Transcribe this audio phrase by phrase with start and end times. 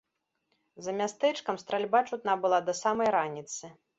[0.85, 3.73] За мястэчкам стральба чутна была да самай раніцы.